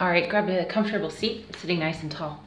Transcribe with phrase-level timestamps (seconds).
[0.00, 2.42] All right, grab a comfortable seat, sitting nice and tall.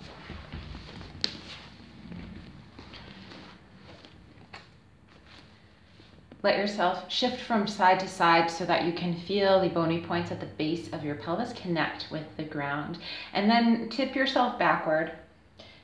[6.41, 10.31] Let yourself shift from side to side so that you can feel the bony points
[10.31, 12.97] at the base of your pelvis connect with the ground.
[13.33, 15.11] And then tip yourself backward,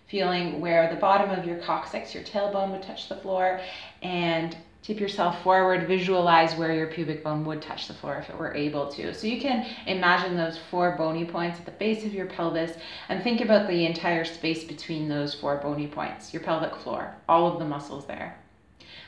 [0.07, 3.61] feeling where the bottom of your coccyx, your tailbone would touch the floor,
[4.01, 8.37] and tip yourself forward, visualize where your pubic bone would touch the floor if it
[8.37, 9.13] were able to.
[9.13, 12.77] So you can imagine those four bony points at the base of your pelvis
[13.09, 17.51] and think about the entire space between those four bony points, your pelvic floor, all
[17.51, 18.37] of the muscles there.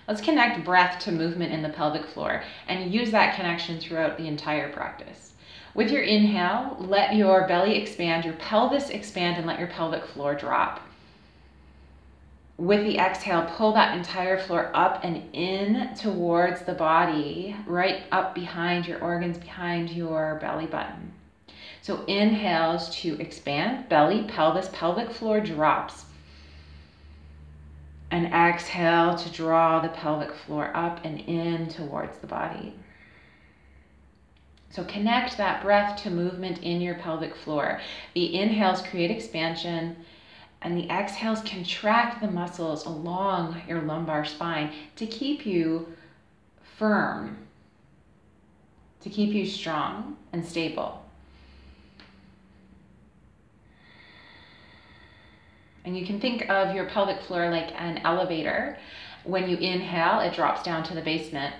[0.07, 4.27] Let's connect breath to movement in the pelvic floor and use that connection throughout the
[4.27, 5.33] entire practice.
[5.73, 10.35] With your inhale, let your belly expand, your pelvis expand, and let your pelvic floor
[10.35, 10.81] drop.
[12.61, 18.35] With the exhale, pull that entire floor up and in towards the body, right up
[18.35, 21.11] behind your organs, behind your belly button.
[21.81, 26.05] So inhales to expand, belly, pelvis, pelvic floor drops
[28.11, 32.75] and exhale to draw the pelvic floor up and in towards the body.
[34.69, 37.81] So connect that breath to movement in your pelvic floor.
[38.13, 39.95] The inhales create expansion,
[40.61, 45.87] and the exhales contract the muscles along your lumbar spine to keep you
[46.77, 47.37] firm,
[49.01, 51.03] to keep you strong and stable.
[55.83, 58.77] And you can think of your pelvic floor like an elevator.
[59.23, 61.55] When you inhale, it drops down to the basement.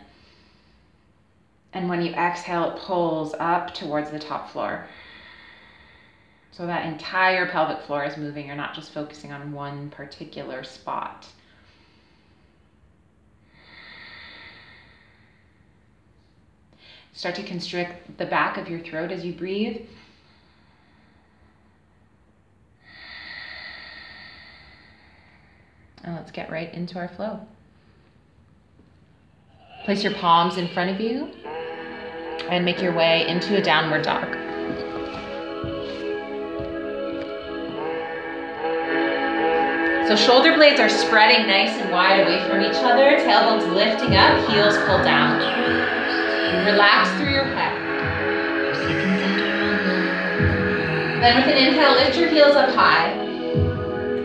[1.74, 4.88] And when you exhale, it pulls up towards the top floor.
[6.52, 8.46] So that entire pelvic floor is moving.
[8.46, 11.28] You're not just focusing on one particular spot.
[17.14, 19.82] Start to constrict the back of your throat as you breathe.
[26.04, 27.40] And let's get right into our flow.
[29.86, 31.32] Place your palms in front of you
[32.50, 34.51] and make your way into a downward dog.
[40.12, 44.46] So shoulder blades are spreading nice and wide away from each other, tailbones lifting up,
[44.50, 45.40] heels pull down.
[46.66, 47.72] Relax through your head.
[51.22, 53.14] Then with an inhale, lift your heels up high.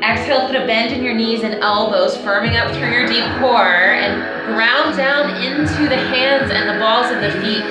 [0.03, 3.93] Exhale, put a bend in your knees and elbows, firming up through your deep core,
[3.95, 4.21] and
[4.53, 7.63] ground down into the hands and the balls of the feet,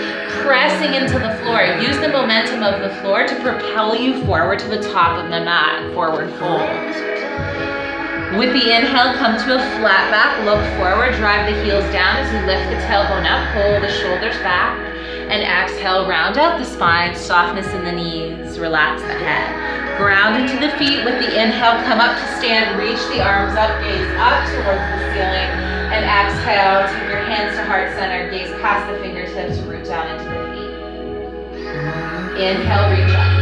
[0.41, 1.65] pressing into the floor.
[1.81, 5.41] Use the momentum of the floor to propel you forward to the top of the
[5.41, 7.15] mat, forward fold.
[8.37, 12.27] With the inhale, come to a flat back, look forward, drive the heels down as
[12.35, 14.75] you lift the tailbone up, pull the shoulders back,
[15.31, 19.97] and exhale, round out the spine, softness in the knees, relax the head.
[19.97, 23.71] Ground into the feet with the inhale, come up to stand, reach the arms up,
[23.79, 25.51] gaze up towards the ceiling,
[25.95, 30.27] and exhale, take your hands to heart center, gaze past the fingertips, root down into
[30.27, 30.75] the feet.
[32.35, 33.34] Inhale, reach up.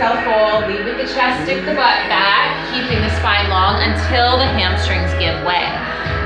[0.00, 4.40] Exhale, fold, lead with the chest, stick the butt back, keeping the spine long until
[4.40, 5.68] the hamstrings give way.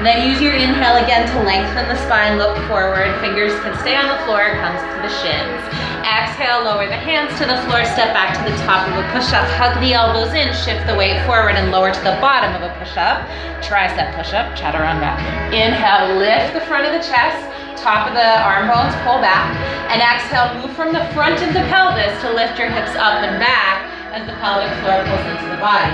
[0.07, 4.07] then use your inhale again to lengthen the spine, look forward, fingers can stay on
[4.07, 5.59] the floor, comes to the shins.
[6.07, 9.43] Exhale, lower the hands to the floor, step back to the top of a push-up,
[9.59, 12.71] hug the elbows in, shift the weight forward and lower to the bottom of a
[12.79, 13.27] push-up.
[13.59, 15.19] Tricep push-up, chaturanga.
[15.51, 17.43] Inhale, lift the front of the chest,
[17.85, 19.53] top of the arm bones, pull back.
[19.93, 23.39] And exhale, move from the front of the pelvis to lift your hips up and
[23.39, 23.85] back
[24.17, 25.93] as the pelvic floor pulls into the body.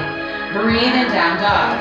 [0.55, 1.75] Breathe in down dog.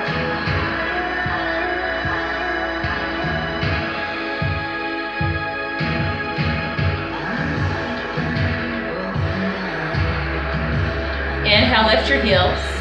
[11.46, 12.79] Inhale, lift your heels.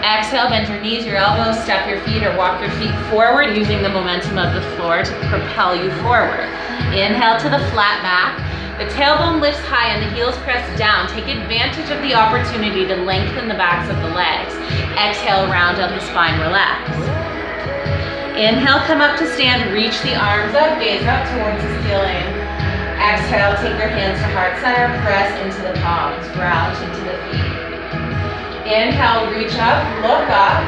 [0.00, 3.82] Exhale, bend your knees, your elbows, step your feet or walk your feet forward using
[3.82, 6.48] the momentum of the floor to propel you forward.
[6.96, 8.40] Inhale to the flat back.
[8.80, 11.06] The tailbone lifts high and the heels press down.
[11.12, 14.56] Take advantage of the opportunity to lengthen the backs of the legs.
[14.96, 16.88] Exhale, round out the spine, relax.
[18.40, 22.24] Inhale, come up to stand, reach the arms up, gaze up towards the ceiling.
[23.04, 27.49] Exhale, take your hands to heart center, press into the palms, ground into
[28.70, 30.62] Inhale, reach up, look up.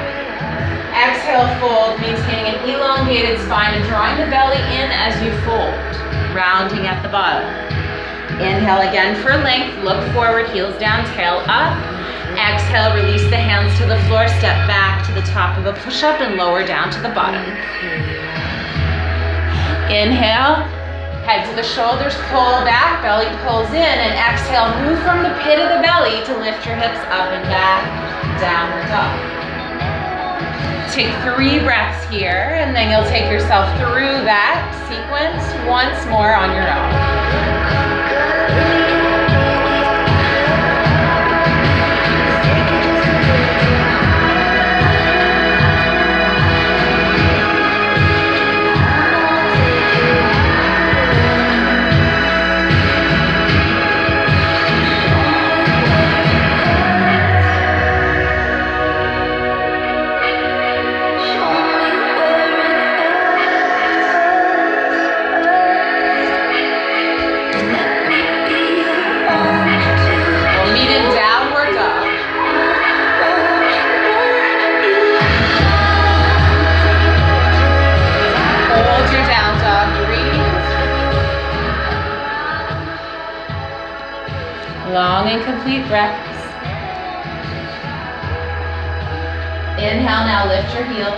[0.90, 5.70] Exhale, fold, maintaining an elongated spine and drawing the belly in as you fold,
[6.34, 7.46] rounding at the bottom.
[8.42, 11.78] Inhale again for length, look forward, heels down, tail up.
[12.36, 16.20] Exhale, release the hands to the floor, step back to the top of a push-up
[16.20, 17.44] and lower down to the bottom.
[19.94, 20.66] Inhale,
[21.22, 25.62] Head to the shoulders, pull back, belly pulls in, and exhale, move from the pit
[25.62, 27.86] of the belly to lift your hips up and back,
[28.42, 29.14] downward dog.
[30.90, 36.50] Take three breaths here, and then you'll take yourself through that sequence once more on
[36.56, 37.91] your own.
[84.92, 86.28] Long and complete breaths.
[89.80, 91.16] Inhale, now lift your heels.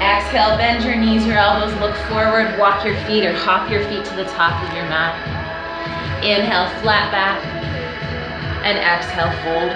[0.00, 4.02] Exhale, bend your knees, your elbows, look forward, walk your feet or hop your feet
[4.06, 5.12] to the top of your mat.
[6.24, 7.44] Inhale, flat back.
[8.64, 9.70] And exhale, fold.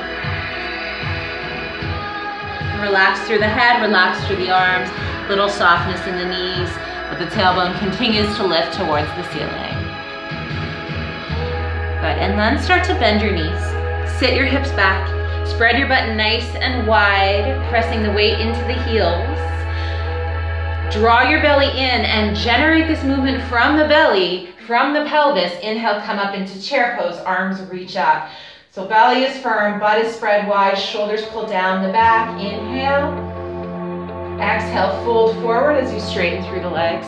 [2.81, 4.89] Relax through the head, relax through the arms,
[5.29, 6.71] little softness in the knees,
[7.11, 9.82] but the tailbone continues to lift towards the ceiling.
[12.03, 13.63] Good, and then start to bend your knees.
[14.19, 15.07] Sit your hips back,
[15.47, 19.39] spread your butt nice and wide, pressing the weight into the heels.
[20.93, 25.53] Draw your belly in and generate this movement from the belly, from the pelvis.
[25.61, 28.29] Inhale, come up into chair pose, arms reach up.
[28.73, 32.31] So belly is firm, butt is spread wide, shoulders pull down the back.
[32.41, 33.13] Inhale.
[34.41, 37.07] Exhale, fold forward as you straighten through the legs.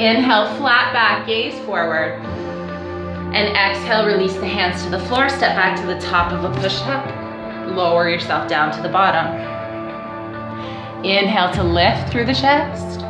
[0.00, 2.20] Inhale, flat back, gaze forward.
[3.34, 5.28] And exhale, release the hands to the floor.
[5.28, 7.04] Step back to the top of a push-up.
[7.74, 9.26] Lower yourself down to the bottom.
[11.04, 13.00] Inhale to lift through the chest.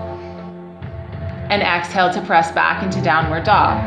[1.50, 3.79] And exhale to press back into downward dog.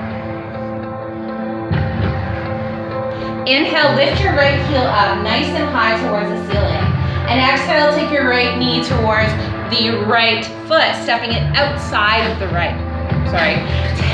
[3.48, 6.86] Inhale, lift your right heel up nice and high towards the ceiling.
[7.28, 9.32] And exhale, take your right knee towards
[9.74, 12.87] the right foot, stepping it outside of the right.
[13.30, 13.58] Sorry.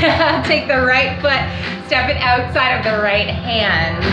[0.47, 1.39] take the right foot
[1.93, 4.03] step it outside of the right hand.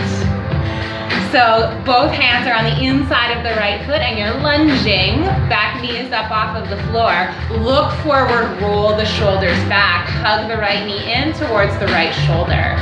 [1.31, 5.23] So both hands are on the inside of the right foot and you're lunging.
[5.49, 7.33] Back knee is up off of the floor.
[7.57, 10.07] Look forward, roll the shoulders back.
[10.09, 12.77] Hug the right knee in towards the right shoulder.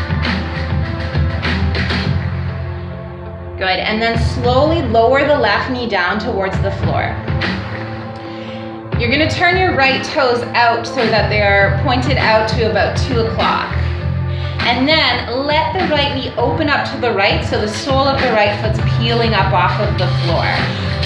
[3.57, 7.15] Good, and then slowly lower the left knee down towards the floor.
[8.99, 13.21] You're gonna turn your right toes out so that they're pointed out to about two
[13.21, 13.71] o'clock.
[14.67, 18.19] And then let the right knee open up to the right so the sole of
[18.19, 20.43] the right foot's peeling up off of the floor.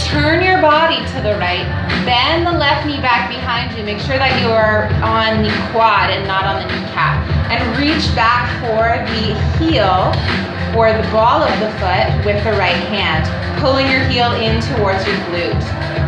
[0.10, 1.70] Turn your body to the right,
[2.02, 3.84] bend the left knee back behind you.
[3.86, 7.22] Make sure that you are on the quad and not on the kneecap.
[7.54, 10.10] And reach back for the heel
[10.76, 13.26] or the ball of the foot with the right hand,
[13.62, 15.62] pulling your heel in towards your glute.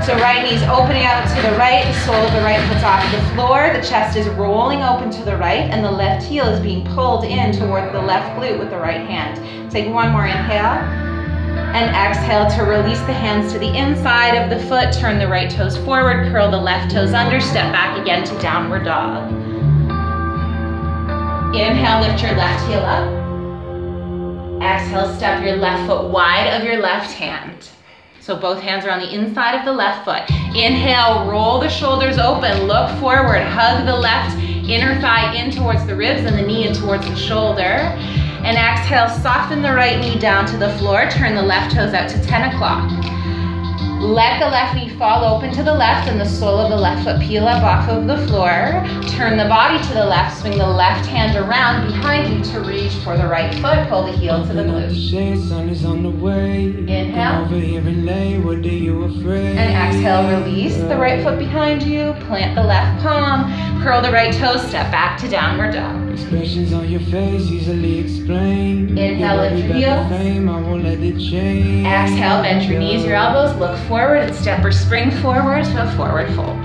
[0.03, 3.03] So right knee's opening out to the right, the sole of the right foot's off
[3.11, 6.59] the floor, the chest is rolling open to the right, and the left heel is
[6.59, 9.71] being pulled in toward the left glute with the right hand.
[9.71, 10.81] Take one more inhale,
[11.75, 15.49] and exhale to release the hands to the inside of the foot, turn the right
[15.49, 19.31] toes forward, curl the left toes under, step back again to downward dog.
[21.55, 23.14] Inhale, lift your left heel up.
[24.61, 27.69] Exhale, step your left foot wide of your left hand.
[28.21, 30.29] So both hands are on the inside of the left foot.
[30.55, 34.35] Inhale, roll the shoulders open, look forward, hug the left
[34.67, 37.61] inner thigh in towards the ribs and the knee in towards the shoulder.
[37.61, 42.09] And exhale, soften the right knee down to the floor, turn the left toes out
[42.09, 42.89] to 10 o'clock.
[44.05, 47.03] Let the left knee fall open to the left and the sole of the left
[47.03, 48.83] foot peel up off of the floor.
[49.09, 52.93] Turn the body to the left, swing the left hand around behind you to reach
[53.03, 53.89] for the right foot.
[53.89, 54.93] Pull the heel to the glute.
[56.87, 57.45] Inhale.
[59.57, 62.13] And exhale, release the right foot behind you.
[62.27, 63.51] Plant the left palm.
[63.83, 64.61] Curl the right toes.
[64.67, 66.11] Step back to downward dog.
[66.11, 68.97] Expressions on your face easily explain.
[68.97, 70.09] Inhale, lift your heels.
[71.85, 73.55] Exhale, bend your knees, your elbows.
[73.59, 76.57] Look forward and step or spring forward to a forward fold.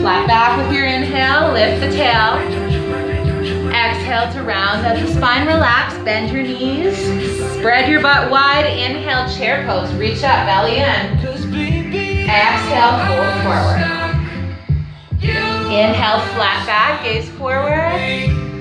[0.00, 2.38] Flat back with your inhale, lift the tail.
[3.70, 6.96] Exhale to round as the spine relax, bend your knees,
[7.58, 11.18] spread your butt wide, inhale, chair pose, reach up, belly in.
[12.24, 14.02] Exhale, fold forward.
[15.70, 18.51] Inhale, flat back, gaze forward.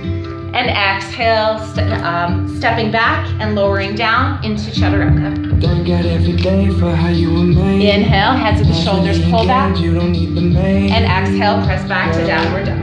[0.54, 5.62] And exhale, st um, stepping back and lowering down into Chaturanga.
[5.62, 7.88] Thank God every day for how you were made.
[7.88, 9.78] Inhale, heads of the shoulders pull back.
[10.92, 12.78] And exhale, press back to downward dog.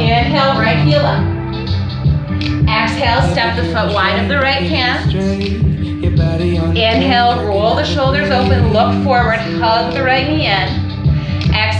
[0.00, 1.24] Inhale, right heel up.
[2.68, 5.10] Exhale, step the foot wide of the right hand.
[6.76, 10.83] Inhale, roll the shoulders open, look forward, hug the right knee in.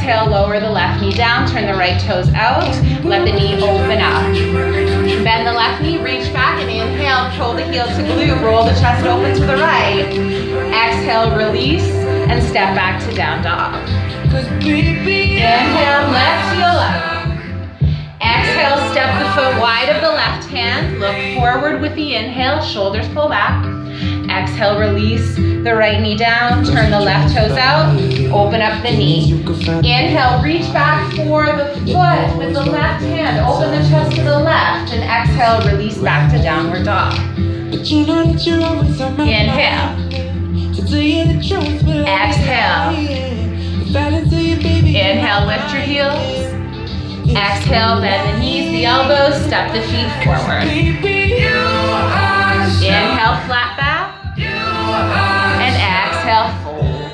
[0.04, 2.68] Exhale, lower the left knee down, turn the right toes out,
[3.06, 4.20] let the knee open up.
[5.24, 8.74] Bend the left knee, reach back, and inhale, pull the heel to glute, roll the
[8.74, 10.04] chest open to the right.
[10.74, 11.88] Exhale, release,
[12.28, 13.82] and step back to down dog.
[14.60, 17.24] Inhale, left heel up.
[18.20, 23.08] Exhale, step the foot wide of the left hand, look forward with the inhale, shoulders
[23.14, 23.64] pull back.
[24.30, 27.94] Exhale, release the right knee down, turn the left toes out,
[28.32, 29.32] open up the knee.
[29.78, 34.38] Inhale, reach back for the foot with the left hand, open the chest to the
[34.38, 37.14] left, and exhale, release back to downward dog.
[39.20, 39.96] Inhale.
[42.06, 42.92] Exhale.
[44.96, 46.44] Inhale, lift your heels.
[47.36, 50.64] Exhale, bend the knees, the elbows, step the feet forward.
[52.82, 54.38] Inhale, flat back.
[54.38, 57.12] And exhale, fold.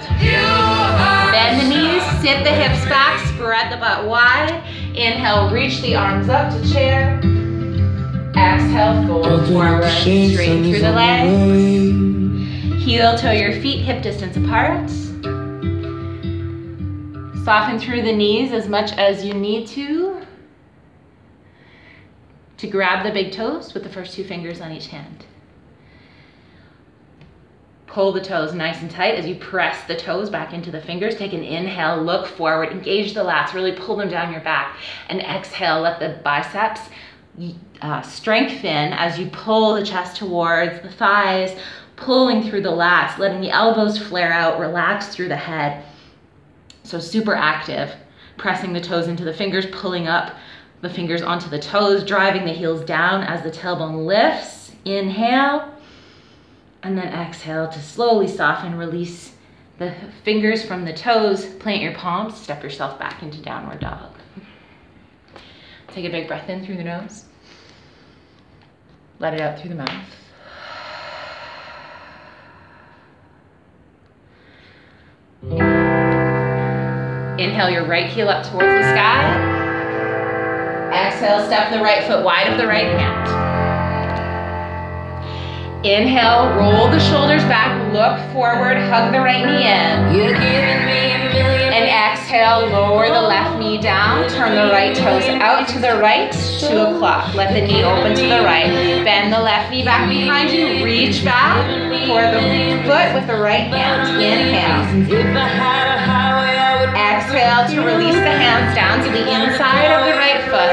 [1.32, 4.62] Bend the knees, sit the hips back, spread the butt wide.
[4.94, 7.18] Inhale, reach the arms up to chair.
[8.36, 12.84] Exhale, fold forward, straight through the legs.
[12.84, 14.90] Heel toe your feet hip distance apart.
[17.44, 20.22] Soften through the knees as much as you need to.
[22.58, 25.24] To grab the big toes with the first two fingers on each hand.
[27.90, 31.16] Pull the toes nice and tight as you press the toes back into the fingers.
[31.16, 34.76] Take an inhale, look forward, engage the lats, really pull them down your back.
[35.08, 36.82] And exhale, let the biceps
[37.82, 41.58] uh, strengthen as you pull the chest towards the thighs,
[41.96, 45.84] pulling through the lats, letting the elbows flare out, relax through the head.
[46.84, 47.92] So super active,
[48.36, 50.36] pressing the toes into the fingers, pulling up
[50.80, 54.72] the fingers onto the toes, driving the heels down as the tailbone lifts.
[54.84, 55.74] Inhale.
[56.82, 59.32] And then exhale to slowly soften, release
[59.78, 59.94] the
[60.24, 64.14] fingers from the toes, plant your palms, step yourself back into downward dog.
[65.88, 67.24] Take a big breath in through the nose.
[69.18, 70.04] Let it out through the mouth.
[77.38, 79.58] Inhale your right heel up towards the sky.
[80.92, 83.49] Exhale, step the right foot wide of the right hand.
[85.82, 90.12] Inhale, roll the shoulders back, look forward, hug the right knee in.
[91.72, 96.30] And exhale, lower the left knee down, turn the right toes out to the right,
[96.60, 97.34] two o'clock.
[97.34, 98.68] Let the knee open to the right.
[99.04, 101.64] Bend the left knee back behind you, reach back
[102.06, 104.20] for the foot with the right hand.
[104.20, 104.84] Inhale.
[106.92, 110.68] Exhale to release the hands down to the inside of the right foot.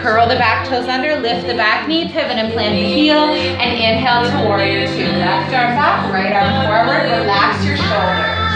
[0.00, 3.68] Curl the back toes under, lift the back knee, pivot and plant the heel, and
[3.76, 5.12] inhale to warrior two.
[5.20, 8.48] Left arm back, right arm forward, relax your shoulders.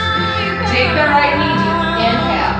[0.72, 2.56] Dig the right knee deep, inhale.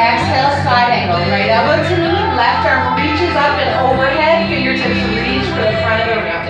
[0.00, 5.44] Exhale, side angle, right elbow to knee, left arm reaches up and overhead, fingertips reach
[5.52, 6.40] for the front of the room.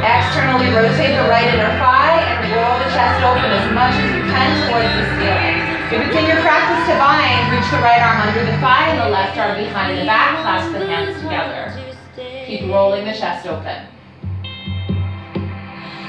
[0.00, 4.24] Externally rotate the right inner thigh and roll the chest open as much as you
[4.24, 5.65] can towards the ceiling.
[5.86, 9.08] It's in your practice to bind, reach the right arm under the thigh and the
[9.08, 10.42] left arm behind the back.
[10.42, 11.70] Clasp the hands together.
[12.46, 13.86] Keep rolling the chest open.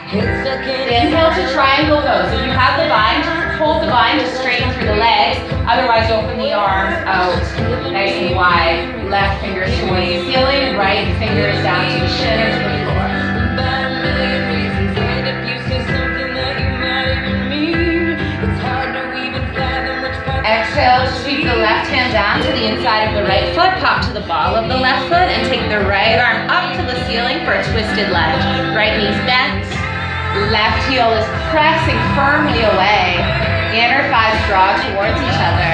[0.10, 2.34] Inhale to triangle pose.
[2.34, 3.22] If you have the bind,
[3.62, 5.38] hold the bind to straighten through the legs.
[5.68, 7.38] Otherwise, open the arms out
[7.94, 9.12] nice and wide.
[9.12, 11.27] Left fingers towards the ceiling, right fingers
[22.88, 25.60] inside of the right foot, pop to the ball of the left foot, and take
[25.68, 28.40] the right arm up to the ceiling for a twisted lunge.
[28.72, 29.68] Right knee's bent,
[30.56, 33.20] left heel is pressing firmly away.
[33.76, 35.74] Inner thighs draw towards each other.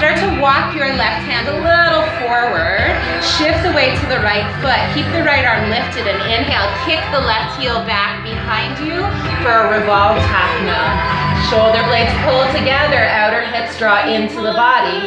[0.00, 2.96] Start to walk your left hand a little forward.
[3.20, 4.80] Shift the weight to the right foot.
[4.96, 6.64] Keep the right arm lifted and inhale.
[6.88, 9.04] Kick the left heel back behind you
[9.44, 11.31] for a revolved half moon.
[11.52, 13.04] Shoulder blades pull together.
[13.12, 15.04] Outer hips draw into the body.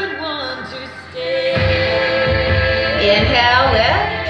[3.01, 4.29] Inhale, lift.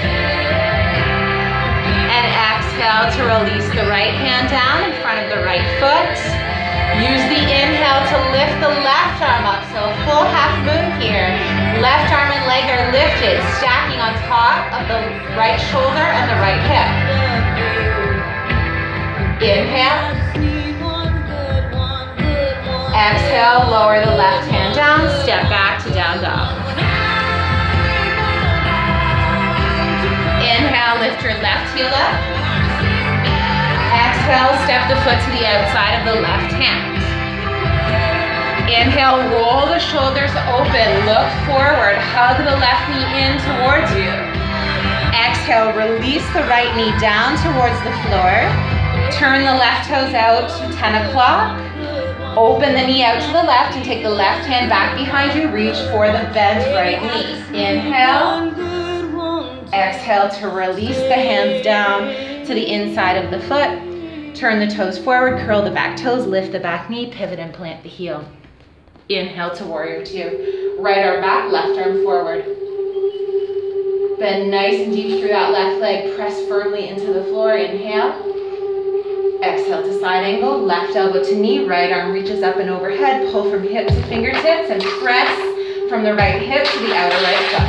[2.08, 6.16] And exhale to release the right hand down in front of the right foot.
[7.04, 9.60] Use the inhale to lift the left arm up.
[9.76, 11.28] So a full half moon here.
[11.84, 15.04] Left arm and leg are lifted, stacking on top of the
[15.36, 16.05] right shoulder
[23.56, 26.52] Lower the left hand down, step back to down dog.
[30.44, 32.20] Inhale, lift your left heel up.
[33.96, 37.00] Exhale, step the foot to the outside of the left hand.
[38.68, 44.12] Inhale, roll the shoulders open, look forward, hug the left knee in towards you.
[45.16, 48.36] Exhale, release the right knee down towards the floor.
[49.16, 51.65] Turn the left toes out to 10 o'clock.
[52.36, 55.48] Open the knee out to the left and take the left hand back behind you.
[55.48, 57.58] Reach for the bent right knee.
[57.58, 58.52] Inhale.
[59.72, 62.08] Exhale to release the hands down
[62.44, 64.34] to the inside of the foot.
[64.34, 67.82] Turn the toes forward, curl the back toes, lift the back knee, pivot and plant
[67.82, 68.22] the heel.
[69.08, 70.76] Inhale to warrior two.
[70.78, 72.44] Right arm back, left arm forward.
[74.18, 76.14] Bend nice and deep through that left leg.
[76.16, 77.54] Press firmly into the floor.
[77.54, 78.35] Inhale.
[79.56, 83.50] Exhale to side angle, left elbow to knee, right arm reaches up and overhead, pull
[83.50, 85.32] from hip to fingertips and press
[85.88, 87.64] from the right hip to the outer right foot.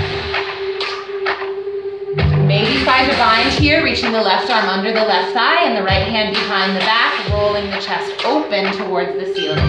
[2.45, 5.83] Maybe find a bind here, reaching the left arm under the left thigh and the
[5.83, 9.63] right hand behind the back, rolling the chest open towards the ceiling.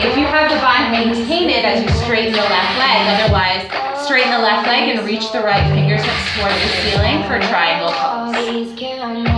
[0.00, 3.20] If you have the bind, maintain it as you straighten the left leg.
[3.20, 3.68] Otherwise,
[4.02, 9.37] straighten the left leg and reach the right fingertips towards the ceiling for triangle pose.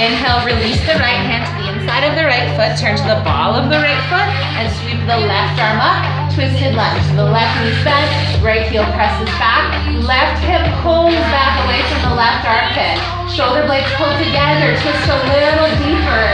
[0.00, 3.20] Inhale, release the right hand to the inside of the right foot, turn to the
[3.20, 4.24] ball of the right foot,
[4.56, 6.00] and sweep the left arm up,
[6.32, 7.04] twisted lunge.
[7.12, 8.08] The left knee bent,
[8.40, 9.68] right heel presses back,
[10.00, 12.96] left hip pulls back away from the left armpit.
[13.28, 16.24] Shoulder blades pull together, twist a little deeper.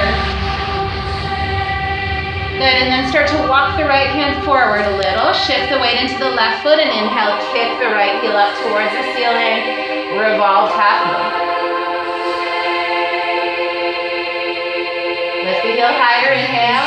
[2.63, 5.35] Good, and then start to walk the right hand forward a little.
[5.35, 8.95] Shift the weight into the left foot and inhale, kick the right heel up towards
[8.95, 10.15] the ceiling.
[10.15, 11.56] Revolve half
[15.63, 16.85] heel higher, inhale.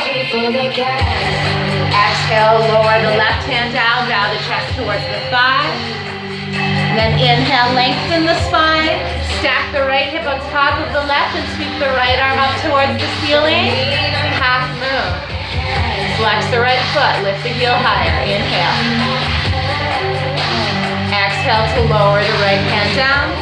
[1.90, 5.66] Exhale, lower the left hand down, bow the chest towards the thigh.
[6.94, 8.98] Then inhale, lengthen the spine.
[9.40, 12.54] Stack the right hip on top of the left and sweep the right arm up
[12.60, 13.72] towards the ceiling.
[14.36, 15.10] Half moon.
[16.18, 18.12] Flex the right foot, lift the heel higher.
[18.28, 18.76] Inhale.
[21.08, 23.32] Exhale to lower the right hand down.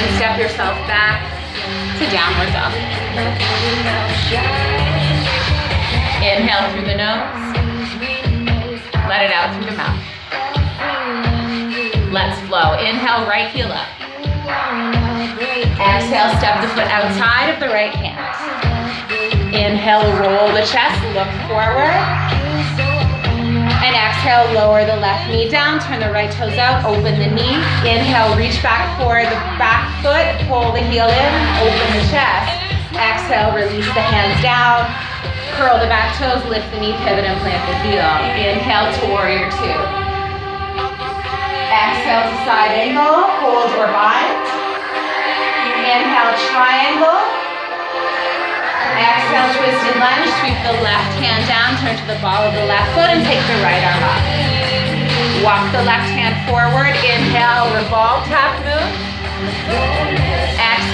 [0.00, 1.20] And step yourself back
[1.98, 3.03] to downward dog.
[6.24, 7.54] Inhale through the nose.
[9.06, 10.02] Let it out through the mouth.
[12.10, 12.74] Let's flow.
[12.74, 13.86] Inhale, right heel up.
[15.78, 18.18] Exhale, step the foot outside of the right hand.
[19.54, 21.94] Inhale, roll the chest, look forward.
[23.78, 27.62] And exhale, lower the left knee down, turn the right toes out, open the knee.
[27.86, 32.63] Inhale, reach back for the back foot, pull the heel in, open the chest.
[32.94, 34.86] Exhale, release the hands down,
[35.58, 38.06] curl the back toes, lift the knee, pivot and plant the heel.
[38.38, 39.80] Inhale to warrior two.
[41.74, 44.46] Exhale to side angle, hold or bind.
[45.84, 47.18] Inhale, triangle.
[48.94, 50.30] Exhale, twisted lunge.
[50.38, 53.42] Sweep the left hand down, turn to the ball of the left foot and take
[53.50, 54.22] the right arm up.
[55.42, 56.94] Walk the left hand forward.
[57.02, 58.86] Inhale, revolve half moon.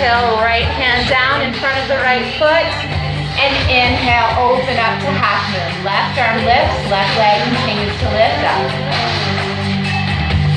[0.01, 2.73] Exhale, right hand down in front of the right foot.
[3.37, 5.85] And inhale, open up to half moon.
[5.85, 8.65] Left arm lifts, left leg continues to lift up.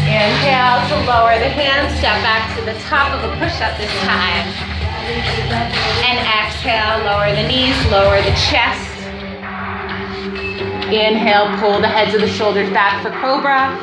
[0.08, 4.48] Inhale to lower the hands, step back to the top of a push-up this time.
[6.08, 8.88] And exhale, lower the knees, lower the chest.
[10.88, 13.76] Inhale, pull the heads of the shoulders back for cobra.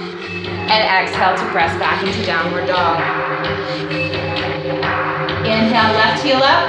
[0.73, 2.96] And exhale to press back into downward dog.
[5.40, 6.68] Inhale, left heel up.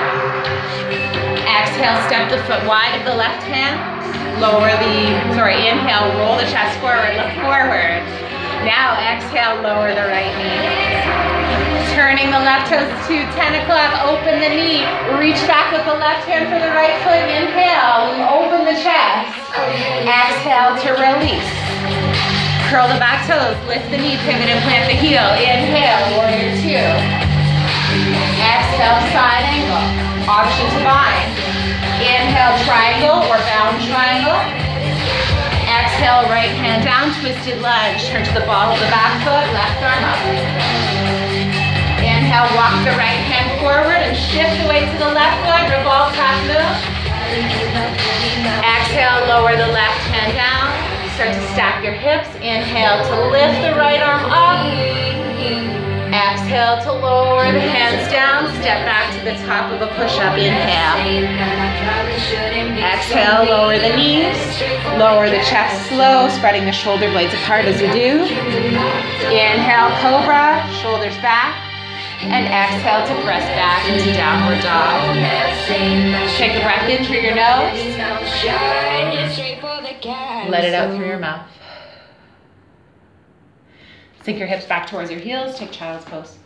[1.44, 3.76] Exhale, step the foot wide of the left hand.
[4.40, 8.00] Lower the, sorry, inhale, roll the chest forward, look forward.
[8.64, 11.42] Now exhale, lower the right knee.
[11.98, 14.88] Turning the left toes to 10 o'clock, open the knee.
[15.20, 17.28] Reach back with the left hand for the right foot.
[17.28, 19.36] Inhale, open the chest.
[20.08, 21.52] Exhale to release.
[22.72, 25.28] Curl the back toes, lift the knee, pivot and plant the heel.
[25.36, 27.31] Inhale, warrior two.
[28.52, 29.88] Exhale, side angle.
[30.28, 31.32] Option to bind.
[32.04, 34.40] Inhale, triangle or bound triangle.
[35.72, 38.04] Exhale, right hand down, twisted lunge.
[38.12, 40.20] Turn to the ball of the back foot, left arm up.
[42.04, 42.50] Inhale.
[42.60, 46.36] Walk the right hand forward and shift the weight to the left leg, revolve half
[46.44, 46.68] moon.
[48.66, 50.68] Exhale, lower the left hand down.
[51.16, 52.28] Start to stack your hips.
[52.44, 55.71] Inhale to lift the right arm up.
[56.22, 58.46] Exhale to lower the hands down.
[58.62, 60.38] Step back to the top of a push-up.
[60.38, 61.02] Inhale.
[62.78, 64.38] Exhale, lower the knees.
[65.02, 68.22] Lower the chest slow, spreading the shoulder blades apart as you do.
[69.34, 71.58] Inhale, cobra, shoulders back.
[72.22, 75.02] And exhale to press back into downward dog.
[76.38, 77.74] Take a breath in through your nose.
[80.52, 81.48] Let it out through your mouth.
[84.24, 85.58] Sink your hips back towards your heels.
[85.58, 86.38] Take child's pose.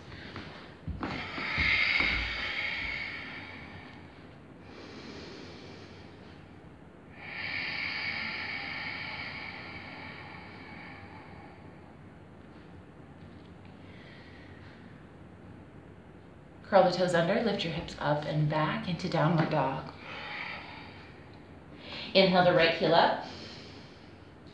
[16.64, 19.84] Curl the toes under, lift your hips up and back into downward dog.
[22.14, 23.26] Inhale the right heel up.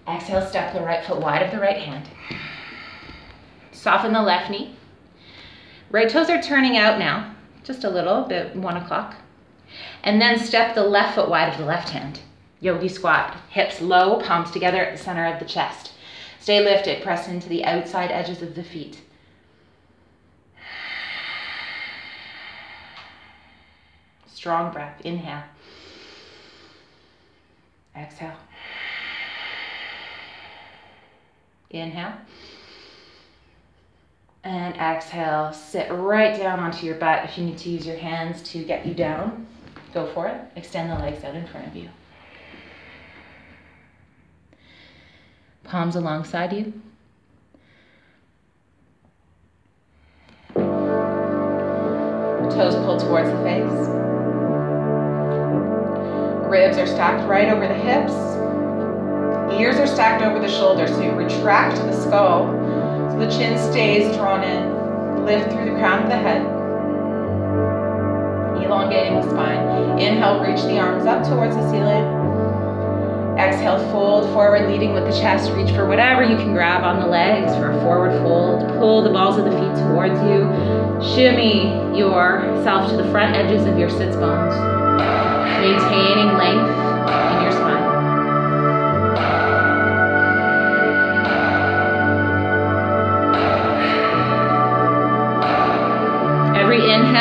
[0.08, 2.10] Exhale, step the right foot wide of the right hand.
[3.72, 4.76] Soften the left knee.
[5.90, 9.16] Right toes are turning out now, just a little bit, one o'clock.
[10.04, 12.22] And then step the left foot wide of the left hand.
[12.60, 15.94] Yogi squat, hips low, palms together at the center of the chest.
[16.40, 19.02] Stay lifted, press into the outside edges of the feet.
[24.42, 25.00] Strong breath.
[25.06, 25.44] Inhale.
[27.96, 28.38] Exhale.
[31.70, 32.14] Inhale.
[34.44, 35.54] And exhale.
[35.54, 37.26] Sit right down onto your butt.
[37.26, 39.46] If you need to use your hands to get you down,
[39.94, 40.42] go for it.
[40.56, 41.90] Extend the legs out in front of you.
[45.64, 46.74] Palms alongside you.
[52.52, 53.88] Toes pulled towards the face.
[56.50, 58.12] Ribs are stacked right over the hips.
[59.58, 62.61] Ears are stacked over the shoulders, so you retract the skull
[63.22, 65.26] the chin stays drawn in.
[65.26, 66.42] Lift through the crown of the head.
[68.66, 70.00] Elongating the spine.
[70.00, 72.04] Inhale, reach the arms up towards the ceiling.
[73.38, 75.52] Exhale, fold forward, leading with the chest.
[75.52, 78.68] Reach for whatever you can grab on the legs for a forward fold.
[78.80, 80.50] Pull the balls of the feet towards you.
[81.14, 84.82] Shimmy yourself to the front edges of your sits bones
[85.62, 86.74] maintaining length
[87.30, 87.71] in your spine.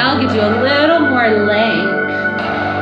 [0.01, 2.11] Inhale gives you a little more length,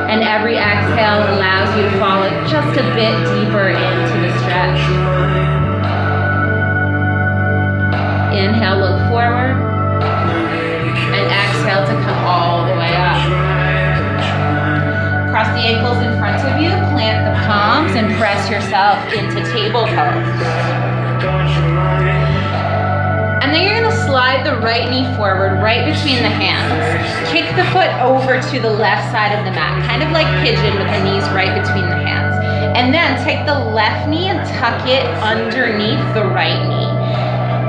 [0.09, 4.79] and every exhale allows you to fall just a bit deeper into the stretch.
[8.31, 9.59] Inhale, look forward,
[11.11, 13.19] and exhale to come all the way up.
[15.29, 19.83] Cross the ankles in front of you, plant the palms, and press yourself into table
[19.83, 20.68] pose.
[24.39, 26.71] Slide the right knee forward, right between the hands.
[27.31, 30.75] Kick the foot over to the left side of the mat, kind of like pigeon
[30.77, 32.35] with the knees right between the hands.
[32.75, 36.91] And then take the left knee and tuck it underneath the right knee.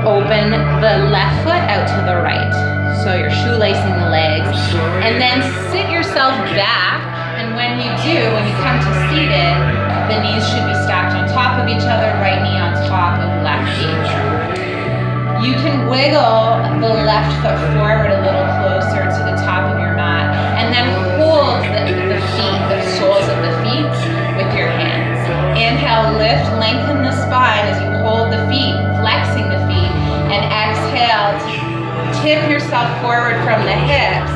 [0.07, 2.51] Open the left foot out to the right.
[3.03, 4.55] So you're shoelacing the legs.
[5.03, 7.01] And then sit yourself back
[7.39, 9.55] And when you do, when you come to seated,
[10.09, 13.43] the knees should be stacked on top of each other, right knee on top of
[13.43, 14.20] left knee.
[15.41, 19.97] You can wiggle the left foot forward a little closer to the top of your
[19.97, 20.29] mat,
[20.61, 20.85] and then
[21.17, 21.81] hold the,
[22.13, 23.89] the feet, the soles of the feet,
[24.37, 25.17] with your hands.
[25.57, 29.89] Inhale, lift, lengthen the spine as you hold the feet, flexing the feet,
[30.29, 31.33] and exhale,
[32.21, 34.29] tip yourself forward from the hips,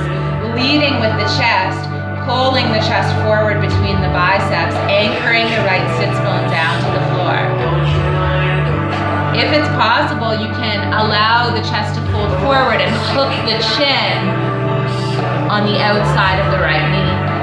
[0.58, 1.86] leading with the chest
[2.26, 7.05] pulling the chest forward between the biceps, anchoring the right sits bone down to the.
[9.36, 14.18] If it's possible, you can allow the chest to fold forward and hook the chin
[15.52, 17.36] on the outside of the right knee.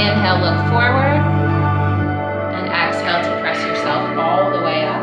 [0.00, 1.20] Inhale, look forward.
[2.56, 5.00] And exhale to press yourself all the way up.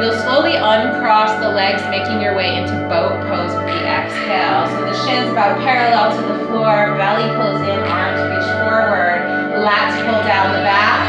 [0.00, 4.67] You'll slowly uncross the legs, making your way into boat pose with the exhale.
[5.08, 9.24] About parallel to the floor, belly pulls in, arms reach forward,
[9.64, 11.00] lats pull down the back.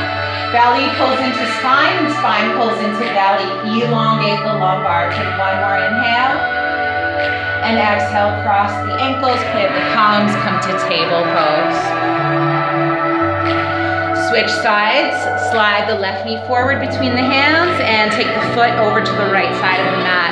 [0.55, 3.43] Belly pulls into spine and spine pulls into belly.
[3.83, 5.11] Elongate the lumbar.
[5.11, 6.39] Take one more inhale.
[7.67, 11.79] And exhale, cross the ankles, plant the palms, come to table pose.
[14.31, 15.17] Switch sides,
[15.51, 19.29] slide the left knee forward between the hands and take the foot over to the
[19.29, 20.28] right side of the mat.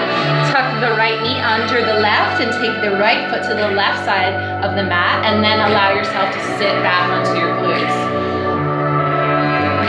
[0.77, 4.37] The right knee under the left and take the right foot to the left side
[4.61, 7.97] of the mat and then allow yourself to sit back onto your glutes.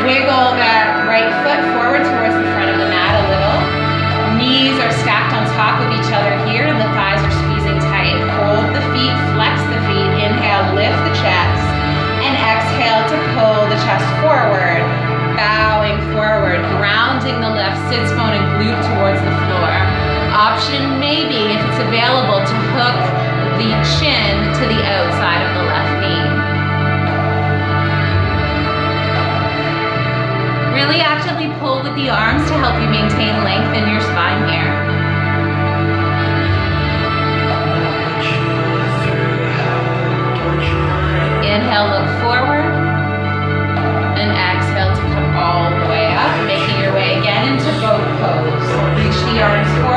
[0.01, 3.61] Wiggle that right foot forward towards the front of the mat a little.
[4.41, 8.17] Knees are stacked on top of each other here and the thighs are squeezing tight.
[8.41, 10.11] Hold the feet, flex the feet.
[10.25, 11.65] Inhale, lift the chest
[12.25, 14.81] and exhale to pull the chest forward,
[15.37, 19.88] bowing forward, grounding the left sits bone and glute towards the floor.
[20.39, 22.95] Option maybe, if it's available, to hook
[23.59, 26.31] the chin to the outside of the left knee.
[30.79, 34.71] Really actively pull with the arms to help you maintain length in your spine here.
[41.43, 42.71] Inhale, look forward.
[44.23, 48.71] And exhale to come all the way up, making your way again into boat pose.
[48.99, 49.88] Reach the arms forward,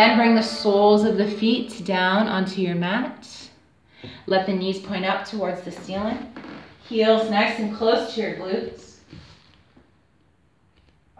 [0.00, 3.28] Then bring the soles of the feet down onto your mat.
[4.24, 6.32] Let the knees point up towards the ceiling.
[6.88, 8.94] Heels nice and close to your glutes.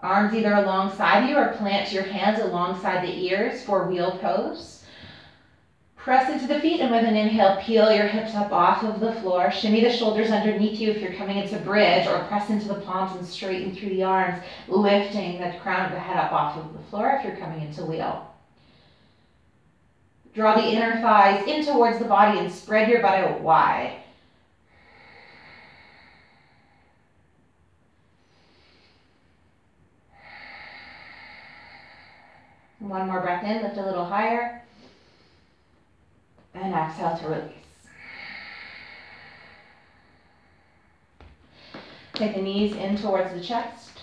[0.02, 4.82] Arms either alongside you or plant your hands alongside the ears for wheel pose.
[5.96, 9.12] Press into the feet and with an inhale, peel your hips up off of the
[9.20, 9.50] floor.
[9.50, 13.14] Shimmy the shoulders underneath you if you're coming into bridge or press into the palms
[13.14, 16.82] and straighten through the arms, lifting the crown of the head up off of the
[16.88, 18.29] floor if you're coming into wheel.
[20.34, 23.96] Draw the inner thighs in towards the body and spread your butt out wide.
[32.78, 34.62] One more breath in, lift a little higher.
[36.54, 37.54] And exhale to release.
[42.14, 44.02] Take the knees in towards the chest.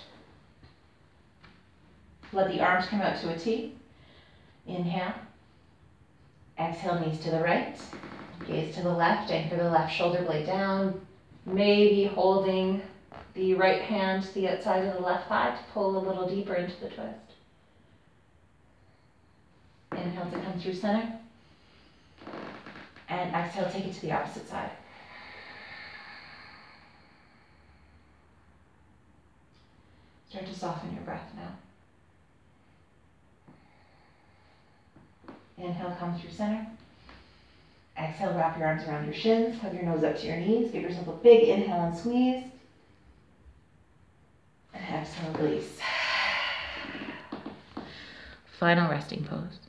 [2.34, 3.76] Let the arms come out to a T.
[4.66, 5.14] Inhale.
[6.60, 7.80] Exhale, knees to the right,
[8.48, 11.00] gaze to the left, anchor the left shoulder blade down,
[11.46, 12.82] maybe holding
[13.36, 16.56] the right hand to the outside of the left thigh to pull a little deeper
[16.56, 17.36] into the twist.
[19.92, 21.20] Inhale to come through center.
[23.10, 24.72] And exhale, take it to the opposite side.
[30.30, 31.67] Start to soften your breath now.
[35.58, 36.68] Inhale, come through center.
[37.98, 40.84] Exhale, wrap your arms around your shins, hug your nose up to your knees, give
[40.84, 42.44] yourself a big inhale and squeeze.
[44.74, 45.80] And exhale, release.
[48.60, 49.67] Final resting pose.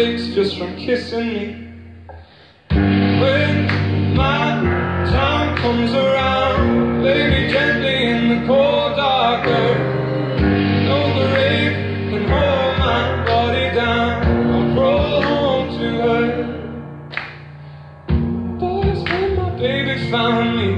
[0.00, 1.44] just from kissing me.
[2.70, 3.66] When
[4.16, 4.62] my
[5.04, 10.40] time comes around, lay me gently in the cold dark earth.
[10.88, 11.74] No grave
[12.08, 14.24] can hold my body down.
[14.50, 16.24] I'll crawl home to her.
[19.04, 20.70] When my baby found me.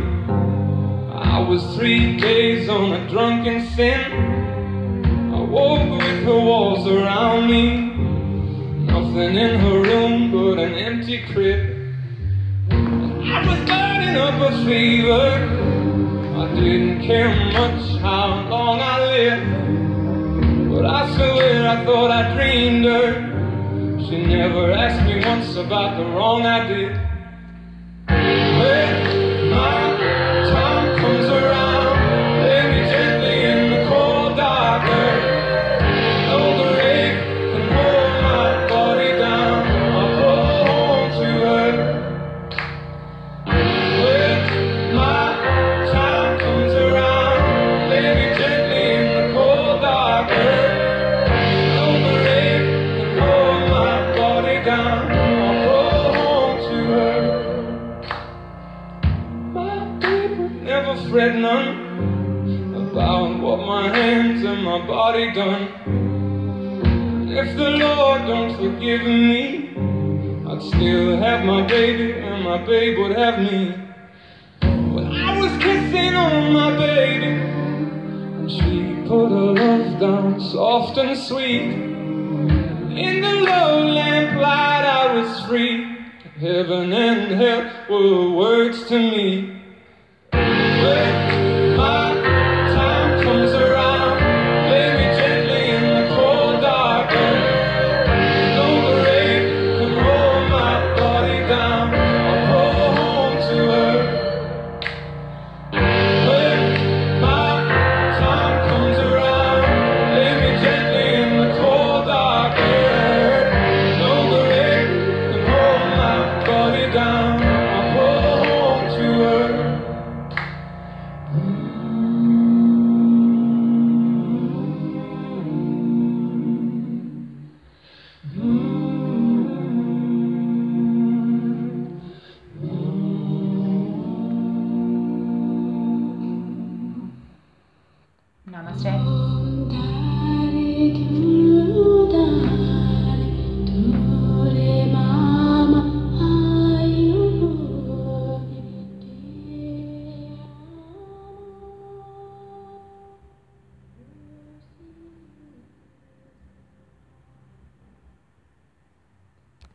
[1.13, 4.13] I was three days on a drunken sin.
[5.33, 7.82] I woke with the walls around me.
[9.13, 11.77] Nothing in her room but an empty crib.
[12.71, 15.29] I was burning up a fever.
[16.39, 20.71] I didn't care much how long I lived.
[20.71, 24.01] But I swear I thought I dreamed her.
[24.07, 26.97] She never asked me once about the wrong I did.
[28.09, 29.92] Where my